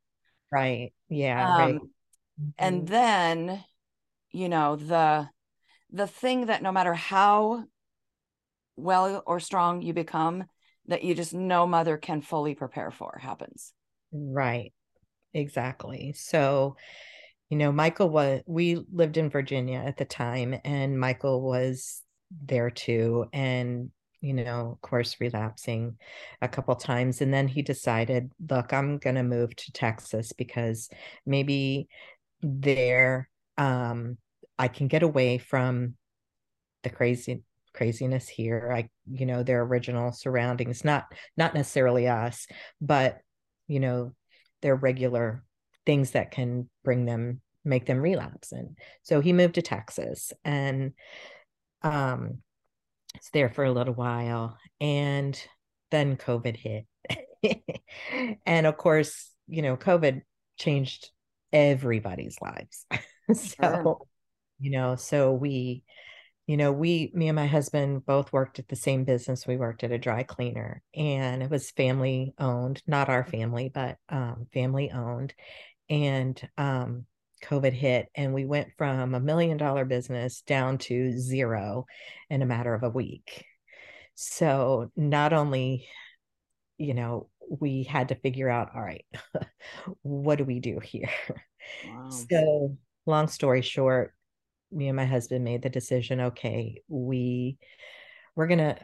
[0.52, 0.92] Right.
[1.08, 2.48] Yeah um, right mm-hmm.
[2.58, 3.64] and then
[4.30, 5.28] you know the
[5.90, 7.64] the thing that no matter how
[8.76, 10.44] well or strong you become
[10.86, 13.72] that you just no mother can fully prepare for happens.
[14.12, 14.72] Right.
[15.34, 16.14] Exactly.
[16.16, 16.76] So,
[17.50, 22.02] you know, Michael was, we lived in Virginia at the time, and Michael was
[22.44, 23.26] there too.
[23.32, 25.98] And, you know, of course, relapsing
[26.40, 27.20] a couple times.
[27.20, 30.88] And then he decided, look, I'm going to move to Texas because
[31.26, 31.88] maybe
[32.42, 33.28] there
[33.58, 34.18] um,
[34.58, 35.94] I can get away from
[36.82, 37.42] the crazy
[37.72, 38.72] craziness here.
[38.74, 41.04] I you know their original surroundings not
[41.36, 42.46] not necessarily us
[42.80, 43.18] but
[43.68, 44.12] you know
[44.62, 45.44] their regular
[45.84, 48.52] things that can bring them make them relapse.
[48.52, 50.92] And so he moved to texas and
[51.82, 52.38] um
[53.14, 54.56] it's there for a little while.
[54.80, 55.40] And
[55.90, 56.86] then covid hit.
[58.46, 60.22] And of course you know covid
[60.58, 61.10] changed
[61.52, 62.86] everybody's lives
[63.34, 63.98] so sure.
[64.58, 65.84] you know so we
[66.46, 69.46] you know, we, me and my husband both worked at the same business.
[69.46, 73.96] We worked at a dry cleaner and it was family owned, not our family, but
[74.08, 75.34] um, family owned.
[75.90, 77.06] And um,
[77.42, 81.86] COVID hit and we went from a million dollar business down to zero
[82.30, 83.44] in a matter of a week.
[84.14, 85.88] So not only,
[86.78, 89.04] you know, we had to figure out, all right,
[90.02, 91.10] what do we do here?
[91.88, 92.10] Wow.
[92.10, 92.76] So
[93.06, 94.14] long story short,
[94.72, 97.58] me and my husband made the decision, okay, we
[98.34, 98.78] we're gonna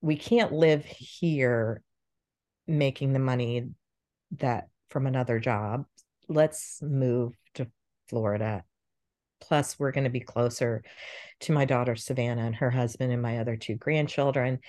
[0.00, 1.82] we can't live here
[2.66, 3.68] making the money
[4.38, 5.84] that from another job.
[6.28, 7.68] Let's move to
[8.08, 8.64] Florida.
[9.40, 10.82] Plus, we're going to be closer
[11.40, 14.60] to my daughter Savannah and her husband and my other two grandchildren.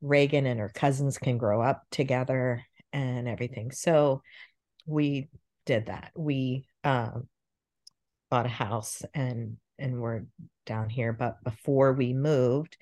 [0.00, 3.72] Reagan and her cousins can grow up together and everything.
[3.72, 4.22] So
[4.86, 5.28] we
[5.66, 6.12] did that.
[6.16, 7.28] We um,
[8.32, 10.22] bought a house and and we're
[10.64, 11.12] down here.
[11.12, 12.78] But before we moved,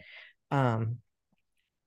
[0.53, 0.99] um,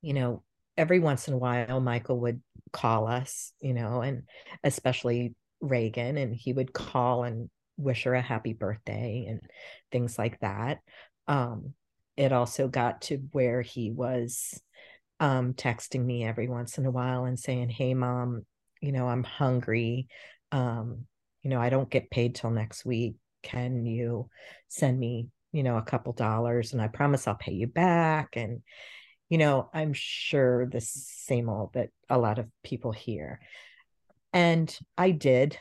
[0.02, 0.44] you know,
[0.76, 2.42] every once in a while, Michael would
[2.74, 4.24] call us, you know, and
[4.66, 9.40] especially Reagan, and he would call and wish her a happy birthday and
[9.94, 10.80] things like that.
[11.30, 11.74] Um,
[12.18, 14.60] it also got to where he was
[15.22, 18.46] um, texting me every once in a while and saying, Hey, mom,
[18.82, 20.10] you know, I'm hungry.
[20.52, 21.06] Um,
[21.44, 23.16] you know, I don't get paid till next week.
[23.44, 24.30] Can you
[24.70, 28.36] send me, you know, a couple dollars and I promise I'll pay you back?
[28.36, 28.62] And,
[29.30, 33.40] you know, I'm sure the same old that a lot of people hear.
[34.32, 35.60] And I did.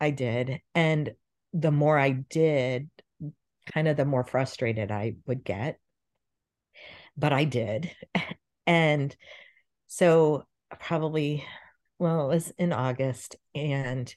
[0.00, 0.60] I did.
[0.74, 1.14] And
[1.52, 2.88] the more I did,
[3.72, 5.78] kind of the more frustrated I would get.
[7.16, 7.90] But I did.
[8.68, 9.14] And
[9.86, 10.44] so
[10.80, 11.44] probably,
[12.00, 14.12] well, it was in August and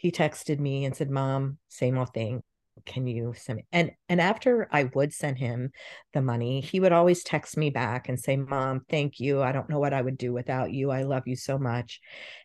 [0.00, 2.42] he texted me and said, Mom, same old thing.
[2.86, 5.70] Can you send me and and after i would send him
[6.14, 9.42] the money he would always text me back and say mom thank you.
[9.42, 10.90] I don't know what i would do without you.
[10.90, 12.00] I love you so much.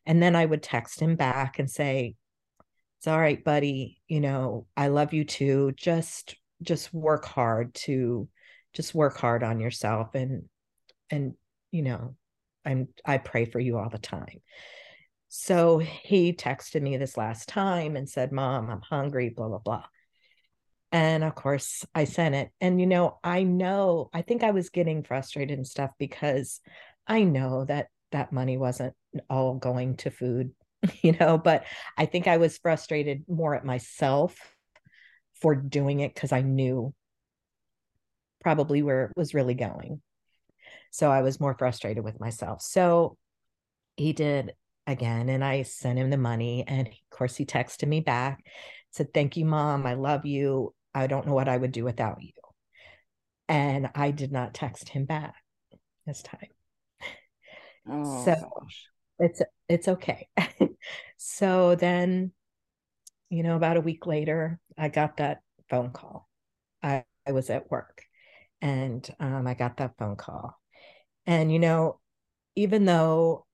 [0.06, 2.16] And then i would text him back and say
[3.00, 4.02] it's all right buddy.
[4.10, 5.72] You know i love you too.
[5.78, 8.28] Just just work hard to
[8.74, 10.50] just work hard on yourself and
[11.10, 11.36] and
[11.72, 12.16] you know
[12.66, 14.42] i'm i pray for you all the time
[15.28, 19.84] so he texted me this last time and said mom i'm hungry blah blah blah
[20.96, 22.52] and of course, I sent it.
[22.62, 26.62] And, you know, I know, I think I was getting frustrated and stuff because
[27.06, 28.94] I know that that money wasn't
[29.30, 30.52] all going to food,
[31.02, 31.66] you know, but
[31.98, 34.38] I think I was frustrated more at myself
[35.42, 36.94] for doing it because I knew
[38.40, 40.02] probably where it was really going.
[40.92, 42.62] So I was more frustrated with myself.
[42.62, 43.18] So
[43.98, 44.54] he did
[44.88, 46.64] again, and I sent him the money.
[46.68, 48.46] And of course, he texted me back,
[48.92, 49.86] said, Thank you, mom.
[49.86, 50.74] I love you.
[50.94, 52.32] I don't know what I would do without you.
[53.48, 55.36] And I did not text him back
[56.06, 56.50] this time.
[57.88, 58.90] Oh, so gosh.
[59.20, 60.28] it's it's okay.
[61.18, 62.32] so then,
[63.30, 66.28] you know, about a week later, I got that phone call.
[66.82, 68.04] I, I was at work
[68.62, 70.60] and um, I got that phone call.
[71.28, 72.00] And, you know,
[72.56, 73.46] even though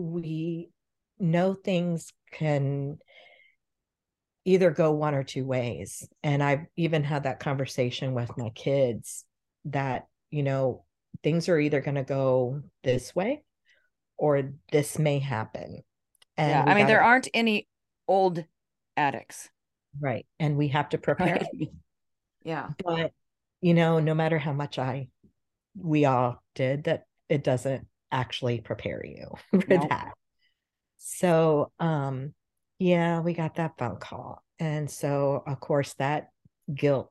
[0.00, 0.70] we
[1.18, 2.98] know things can
[4.44, 6.08] either go one or two ways.
[6.22, 9.24] And I've even had that conversation with my kids
[9.66, 10.84] that, you know,
[11.22, 13.42] things are either going to go this way
[14.16, 15.82] or this may happen.
[16.36, 17.66] And yeah, I mean, gotta, there aren't any
[18.06, 18.44] old
[18.96, 19.48] addicts.
[20.00, 20.26] Right.
[20.38, 21.40] And we have to prepare.
[21.40, 21.68] Right.
[22.44, 22.68] yeah.
[22.84, 23.12] But,
[23.60, 25.08] you know, no matter how much I,
[25.76, 29.28] we all did, that it doesn't actually prepare you
[29.60, 29.88] for nope.
[29.88, 30.12] that.
[30.98, 32.34] So, um,
[32.78, 34.42] yeah, we got that phone call.
[34.58, 36.28] And so, of course, that
[36.72, 37.10] guilt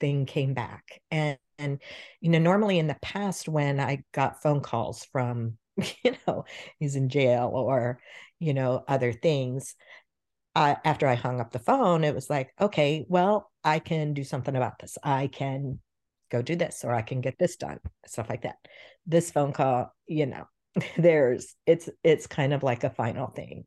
[0.00, 1.00] thing came back.
[1.10, 1.80] And, and,
[2.20, 5.58] you know, normally in the past, when I got phone calls from,
[6.04, 6.44] you know,
[6.78, 8.00] he's in jail or,
[8.38, 9.74] you know, other things,
[10.54, 14.24] I, after I hung up the phone, it was like, okay, well, I can do
[14.24, 14.98] something about this.
[15.02, 15.78] I can
[16.32, 18.56] go do this or I can get this done, stuff like that.
[19.06, 20.46] This phone call, you know,
[20.96, 23.66] there's it's it's kind of like a final thing.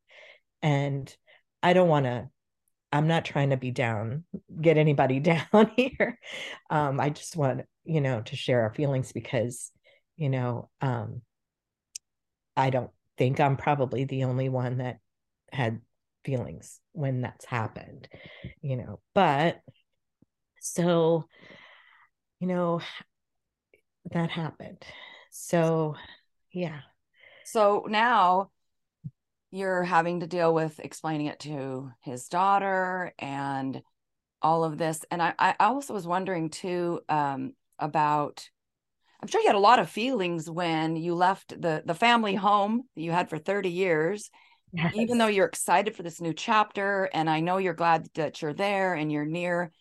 [0.61, 1.15] And
[1.61, 2.29] I don't want to
[2.91, 4.23] I'm not trying to be down,
[4.61, 5.19] get anybody
[5.53, 6.17] down here.
[6.69, 9.71] Um, I just want, you know, to share our feelings because,
[10.15, 11.21] you know, um,
[12.55, 14.99] I don't think I'm probably the only one that
[15.51, 15.81] had
[16.23, 18.07] feelings when that's happened,
[18.61, 19.59] you know, but
[20.61, 21.25] so,
[22.39, 22.81] you know,
[24.11, 24.83] that happened.
[25.31, 25.95] So,
[26.51, 26.79] yeah.
[27.45, 28.51] So now
[29.51, 33.81] you're having to deal with explaining it to his daughter and
[34.41, 35.03] all of this.
[35.11, 38.49] And I, I also was wondering too um, about.
[39.21, 42.83] I'm sure you had a lot of feelings when you left the the family home
[42.95, 44.29] that you had for 30 years.
[44.73, 44.93] Yes.
[44.95, 48.53] Even though you're excited for this new chapter, and I know you're glad that you're
[48.53, 49.71] there and you're near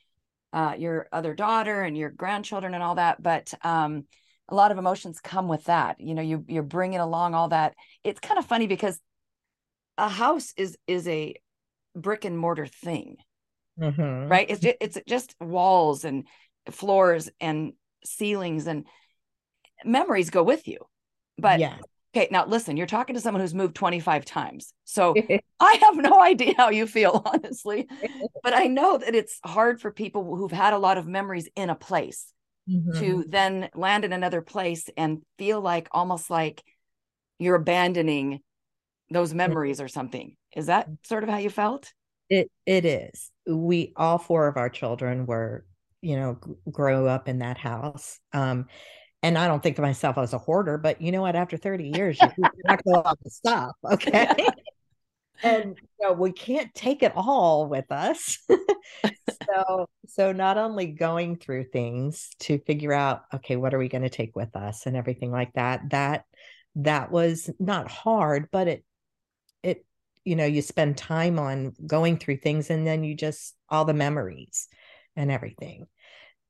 [0.55, 4.05] uh, your other daughter and your grandchildren and all that, but um,
[4.49, 6.01] a lot of emotions come with that.
[6.01, 7.75] You know you you're bringing along all that.
[8.05, 8.99] It's kind of funny because
[9.99, 11.35] a house is is a
[11.97, 13.17] brick and mortar thing.
[13.79, 14.31] Mhm.
[14.31, 14.49] right?
[14.49, 16.29] It's just, it's just walls and
[16.71, 17.73] floors and
[18.05, 18.87] ceilings and
[19.85, 20.79] memories go with you.
[21.37, 21.79] But yeah.
[22.15, 25.23] Okay now listen you're talking to someone who's moved 25 times so
[25.61, 27.89] i have no idea how you feel honestly
[28.43, 31.71] but i know that it's hard for people who've had a lot of memories in
[31.71, 32.27] a place
[32.67, 32.95] Mhm.
[33.01, 36.63] to then land in another place and feel like almost like
[37.39, 38.41] you're abandoning
[39.11, 41.93] those memories or something is that sort of how you felt
[42.31, 43.31] It it is.
[43.47, 45.65] We all four of our children were,
[46.01, 46.39] you know,
[46.71, 48.19] grow up in that house.
[48.33, 48.67] Um,
[49.25, 51.35] and I don't think of myself as a hoarder, but you know what?
[51.35, 53.77] After 30 years, you- you're not going to stop.
[53.85, 54.29] Okay.
[55.43, 58.39] And you know, we can't take it all with us.
[58.49, 64.05] so so not only going through things to figure out, okay, what are we going
[64.05, 66.25] to take with us and everything like that, that
[66.77, 68.85] that was not hard, but it
[69.63, 69.85] it
[70.25, 73.93] you know you spend time on going through things and then you just all the
[73.93, 74.69] memories
[75.17, 75.87] and everything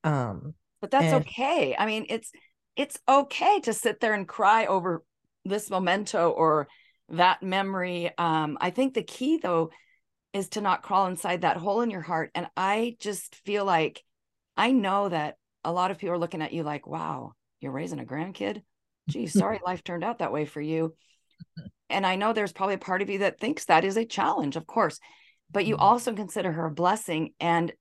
[0.05, 2.31] um but that's And- okay i mean it's
[2.75, 5.03] it's okay to sit there and cry over
[5.45, 6.67] this memento or
[7.09, 8.11] that memory.
[8.17, 9.71] Um i think the key though
[10.33, 12.31] is to not crawl inside that hole in your heart.
[12.35, 14.03] And i just feel like
[14.57, 17.99] i know that a lot of people are looking at you like wow you're raising
[17.99, 18.61] a grandkid?
[19.07, 20.95] Gee sorry life turned out that way for you.
[21.89, 24.55] And i know there's probably a part of you that thinks that is a challenge
[24.55, 24.99] of course
[25.51, 25.81] but you Mhm.
[25.81, 27.71] also consider her a blessing and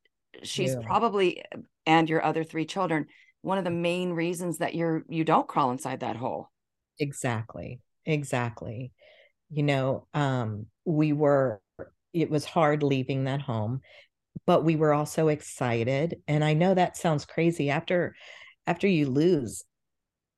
[0.43, 0.83] she's Yeah.
[0.83, 1.43] probably
[1.87, 3.07] and your other three children
[3.45, 6.51] one of the main reasons that you're you don't crawl inside that hole.
[6.99, 8.93] Exactly exactly.
[9.51, 11.61] You know um we were
[12.13, 13.81] it was hard leaving that home
[14.47, 18.15] but we were also excited and i know that sounds crazy after
[18.67, 19.65] after you lose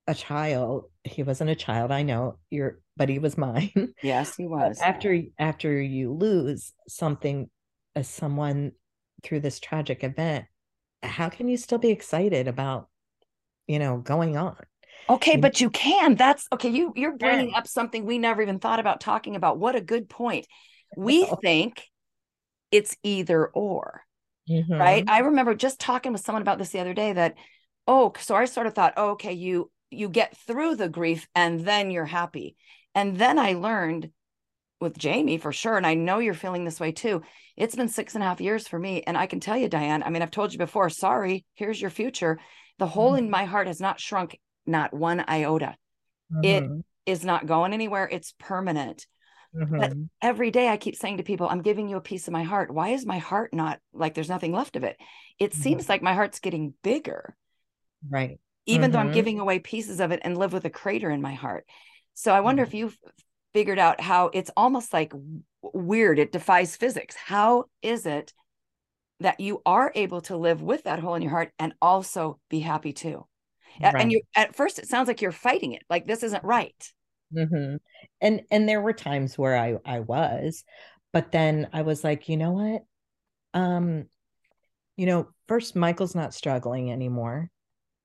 [0.06, 3.72] a child he wasn't a child i know you're but he was mine.
[4.02, 4.80] Yes he But was.
[4.80, 7.50] after after you lose something
[7.94, 8.72] as someone
[9.22, 10.46] through this tragic event
[11.02, 12.88] how can you still be excited about
[13.66, 14.56] you know going on.
[15.08, 16.14] Okay but you can.
[16.16, 19.58] That's okay you you're bringing up something we never even thought about talking about.
[19.58, 20.46] What a good point.
[20.96, 21.84] We think
[22.72, 24.02] it's either or
[24.70, 25.04] right?
[25.04, 25.10] Mhm.
[25.10, 27.34] i remember just talking with someone about this the other day that
[27.86, 31.60] oh so i sort of thought oh, okay you you get through the grief and
[31.60, 32.56] then you're happy.
[32.94, 34.10] And then i learned
[34.80, 37.22] with jamie for sure and i know you're feeling this way too
[37.56, 40.02] it's been six and a half years for me and i can tell you diane
[40.02, 42.38] i mean i've told you before sorry here's your future
[42.78, 45.74] the hole in my heart has not shrunk not one iota
[46.42, 46.82] it Mhm.
[47.06, 49.06] is not going anywhere it's permanent
[49.54, 50.08] Mhm.
[50.22, 52.70] every day I keep saying to people, I'm giving you a piece of my heart.
[52.70, 54.96] Why is my heart not like there's nothing left of it?
[55.38, 55.62] It Mhm.
[55.62, 57.36] seems like my heart's getting bigger,
[58.08, 59.14] right even though I'm Mhm.
[59.14, 61.66] giving away pieces of it and live with a crater in my heart.
[62.14, 62.66] So I wonder Mhm.
[62.66, 62.98] if you've
[63.56, 65.14] figured out how it's almost like
[65.62, 66.18] weird.
[66.18, 67.16] It defies physics.
[67.16, 68.34] How is it
[69.20, 72.60] that you are able to live with that hole in your heart and also be
[72.60, 73.24] happy too?
[73.80, 73.94] Right.
[73.96, 76.92] And you at first it sounds like you're fighting it, like this isn't right.
[77.34, 77.78] Mhm.
[78.20, 80.62] And and there were times where I I was,
[81.14, 82.84] but then I was like, you know what?
[83.58, 84.04] Um,
[84.98, 87.50] you know, first Michael's not struggling anymore.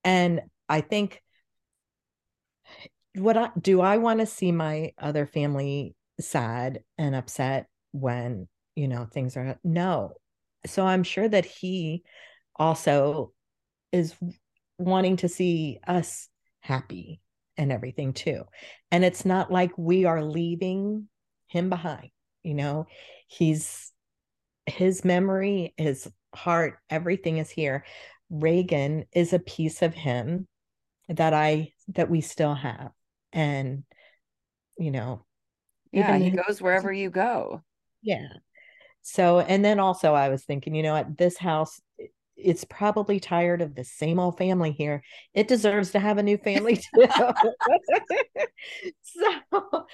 [0.05, 1.21] And I think
[3.15, 8.87] what I do I want to see my other family sad and upset when, you
[8.87, 10.13] know, things are no.
[10.65, 12.03] So I'm sure that he
[12.55, 13.33] also
[13.91, 14.15] is
[14.77, 16.29] wanting to see us
[16.61, 17.19] happy
[17.57, 18.43] and everything too.
[18.91, 21.07] And it's not like we are leaving
[21.47, 22.09] him behind,
[22.43, 22.85] you know.
[23.27, 23.91] He's
[24.65, 27.85] his memory, his heart, everything is here.
[28.29, 30.47] Reagan is a piece of him
[31.09, 32.91] that I that we still have.
[33.33, 33.83] And
[34.77, 35.25] you know,
[35.91, 37.61] Yeah, even he goes wherever you go.
[38.01, 38.27] yeah.
[39.01, 41.81] So, and then also I was thinking, you know what, this house,
[42.37, 45.03] it's probably tired of the same old family here.
[45.33, 47.07] It deserves to have a new family too.
[49.01, 49.85] so,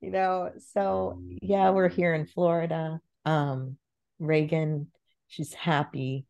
[0.00, 3.00] you know, so yeah, we're here in Florida.
[3.24, 3.76] Um,
[4.18, 4.88] Reagan,
[5.28, 6.26] she's happy.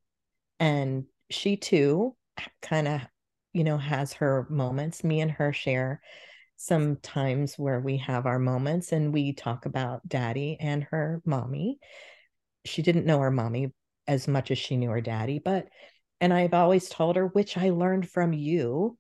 [0.61, 2.17] And she too
[2.61, 3.01] kind of,
[3.53, 5.05] you know, has her moments.
[5.05, 6.01] Me and her share
[6.63, 11.79] some times where we have our moments and we talk about daddy and her mommy.
[12.65, 13.73] She didn't know her mommy
[14.07, 15.67] as much as she knew her daddy, but
[16.21, 18.97] and I've always told her, which I learned from you,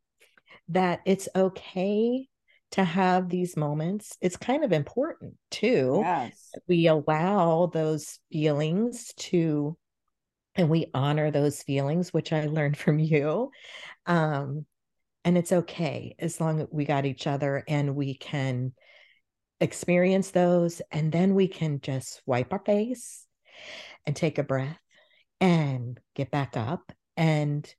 [0.70, 2.26] that it's okay
[2.72, 4.16] to have these moments.
[4.20, 6.00] It's kind of important too.
[6.04, 6.50] Yes.
[6.66, 9.76] We allow those feelings to
[10.56, 13.52] and we honor those feelings, which I learned from you.
[14.06, 14.66] Um,
[15.24, 18.72] and it's okay as long as we got each other and we can
[19.60, 23.26] experience those and then we can just wipe our face
[24.06, 24.78] and take a breath
[25.40, 27.72] and get back up and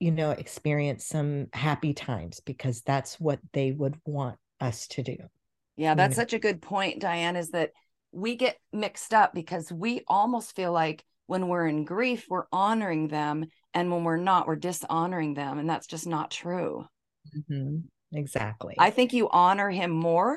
[0.00, 5.16] you know experience some happy times because that's what they would want us to do
[5.76, 7.70] yeah that's such a good point diane is that
[8.10, 13.08] we get mixed up because we almost feel like when we're in grief we're honoring
[13.08, 16.86] them and when we're not we're dishonoring them and that's just not true
[17.36, 17.76] mm-hmm.
[18.12, 20.36] exactly i think you honor him more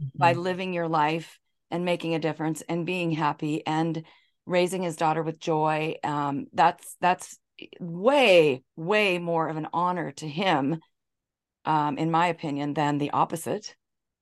[0.00, 0.18] mm-hmm.
[0.18, 1.38] by living your life
[1.70, 4.04] and making a difference and being happy and
[4.46, 7.38] raising his daughter with joy um, that's that's
[7.80, 10.78] way way more of an honor to him
[11.64, 13.74] um, in my opinion than the opposite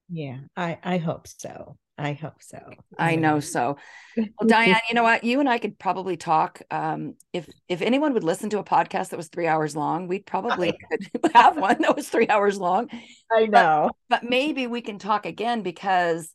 [0.09, 2.59] yeah i i hope so I hope so.
[2.99, 3.77] I know so.
[4.17, 5.25] Well, Diane, you know what?
[5.25, 6.63] You and I could probably talk.
[6.71, 10.25] Um, if if anyone would listen to a podcast that was three hours long, we'd
[10.25, 12.89] probably could have one that was three hours long.
[13.31, 13.91] I know.
[14.09, 16.33] But, but maybe we can talk again because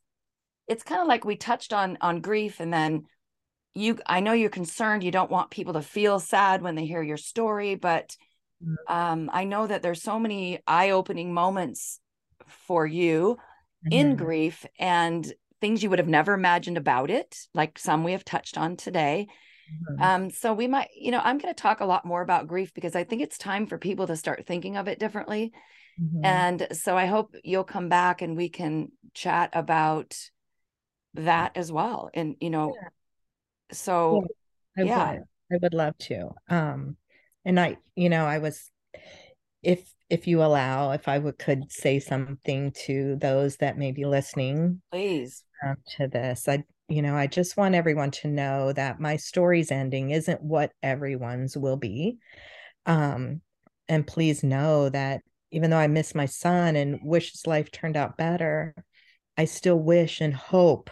[0.68, 3.06] it's kind of like we touched on on grief and then
[3.74, 7.02] you I know you're concerned you don't want people to feel sad when they hear
[7.02, 8.16] your story, but
[8.64, 8.76] mm.
[8.94, 12.00] um, I know that there's so many eye-opening moments
[12.68, 13.38] for you
[13.84, 13.92] mm-hmm.
[13.92, 18.26] in grief and things you would have never imagined about it, like some we have
[18.26, 19.28] touched on today.
[19.72, 20.04] Mm-hmm.
[20.04, 22.74] Um, so we might, you know, I'm going to talk a lot more about grief
[22.74, 25.54] because I think it's time for people to start thinking of it differently.
[26.02, 26.26] Mm-hmm.
[26.26, 30.18] And so I hope you'll come back and we can chat about
[31.14, 32.10] that as well.
[32.14, 32.90] And, you know, yeah.
[33.72, 34.26] so
[34.76, 35.12] yeah, I yeah.
[35.12, 35.22] Would.
[35.54, 36.30] I would love to.
[36.50, 36.98] Um,
[37.46, 38.70] and I, you know, I was,
[39.62, 44.04] if if you allow, if I would could say something to those that may be
[44.04, 46.50] listening, please um, to this.
[46.50, 50.74] I, you know, I just want everyone to know that my story's ending isn't what
[50.84, 52.18] everyone's will be.
[52.86, 53.40] Um,
[53.88, 57.96] and please know that even though I miss my son and wish his life turned
[57.96, 58.76] out better,
[59.38, 60.90] I still wish and hope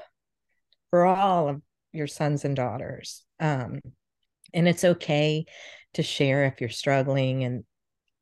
[0.92, 1.62] for all of
[1.92, 3.26] your sons and daughters.
[3.42, 3.82] Um,
[4.54, 5.46] and it's okay
[5.96, 7.66] to share if you're struggling and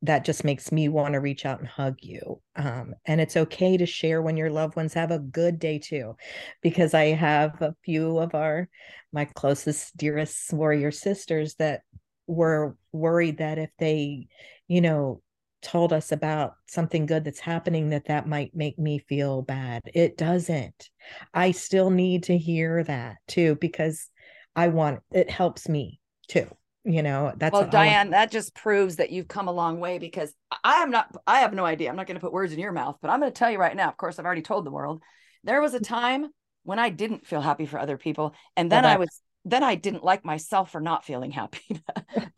[0.02, 2.40] that just makes me want to reach out and hug you.
[2.54, 6.14] Um, and it's okay to share when your loved ones have a good day too,
[6.62, 8.68] because I have a few of our
[9.12, 11.80] my closest, dearest warrior sisters that
[12.26, 14.28] were worried that if they,
[14.68, 15.22] you know,
[15.62, 20.16] told us about something good that's happening that that might make me feel bad it
[20.16, 20.88] doesn't
[21.34, 24.08] i still need to hear that too because
[24.54, 26.46] i want it helps me too
[26.88, 29.98] you know that's well oh, diane that just proves that you've come a long way
[29.98, 30.32] because
[30.64, 31.90] i am not i have no idea.
[31.90, 33.58] I'm not going to put words in your mouth but i'm going to tell you
[33.58, 35.02] right now of course i've already told the world.
[35.44, 36.28] There was a time
[36.64, 39.74] when i didn't feel happy for other people and then well, i was then i
[39.74, 41.60] didn't like myself for not feeling happy.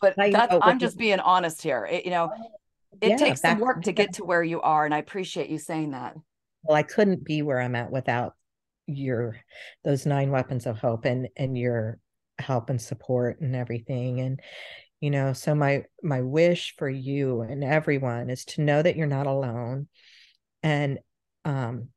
[0.01, 1.87] But that's i'm just being honest here.
[1.87, 2.31] It, you know
[3.01, 5.59] it yeah, takes some work to get to where you are and i appreciate you
[5.59, 6.17] saying that.
[6.65, 8.35] Well i couldn't be where i'm at without
[8.87, 9.37] your
[9.85, 11.99] those nine weapons of hope and and your
[12.41, 14.41] help and support and everything and
[15.01, 19.07] you know so my my wish for you and everyone is to know that you're
[19.07, 19.89] not alone
[20.63, 20.99] and
[21.45, 21.89] um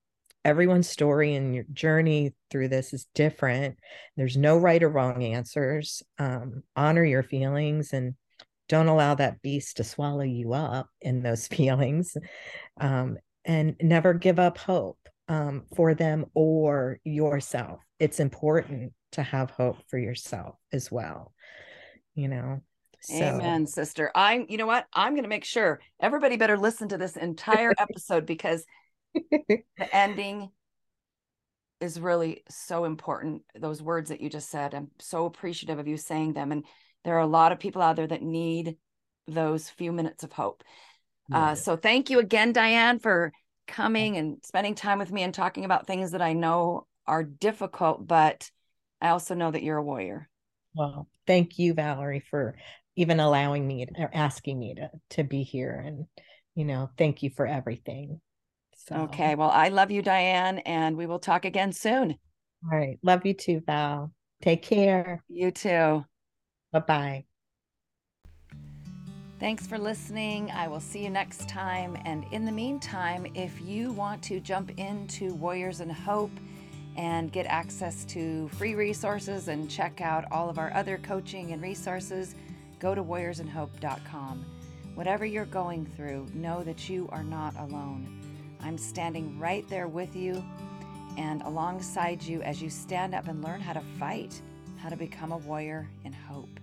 [0.46, 3.78] everyone's story and your journey through this is different.
[4.18, 6.04] There's no right or wrong answers.
[6.20, 8.16] Um honor your feelings and
[8.68, 12.18] don't allow that beast to swallow you up in those feelings
[12.80, 17.82] um and never give up hope um, for them or yourself.
[18.00, 21.34] It's important to have hope for yourself as well
[22.16, 22.62] you know?
[23.02, 23.16] So.
[23.16, 24.12] amen sister.
[24.16, 24.88] I'm you know what?
[24.94, 28.66] I'm going to make sure everybody better listen to this entire episode because
[29.14, 30.52] the ending
[31.82, 34.74] is really so important those words that you just said.
[34.74, 36.64] I'm so appreciative of you saying them and
[37.04, 38.78] there are a lot of people out there that need
[39.28, 40.64] those few minutes of hope.
[41.30, 41.40] Yeah.
[41.40, 43.32] uh, so thank you again diane for
[43.66, 48.06] coming and spending time with me and talking about things that i know are difficult
[48.06, 48.52] but
[49.04, 50.30] I also know that you're a warrior.
[50.74, 52.56] Well, thank you, Valerie, for
[52.96, 56.06] even allowing me or asking me to to be here and
[56.56, 58.22] you know thank you for everything.
[58.76, 62.18] So okay well i love you diane and we will talk again soon.
[62.66, 62.98] All right.
[63.04, 64.12] Love you too val.
[64.42, 65.24] Take care.
[65.28, 66.06] You too.
[66.72, 67.26] Bye-bye.
[69.40, 70.50] Thanks for listening.
[70.52, 71.98] I will see you next time.
[72.06, 76.32] And in the meantime, if you want to jump into Warriors and Hope,
[76.96, 81.62] and get access to free resources and check out all of our other coaching and
[81.62, 82.36] resources,
[82.80, 84.46] go to warriorsandhope.com.
[84.96, 88.22] Whatever you're going through, know that you are not alone.
[88.62, 90.44] I'm standing right there with you
[91.18, 94.42] and alongside you as you stand up and learn how to fight,
[94.78, 96.60] how to become a warrior in hope.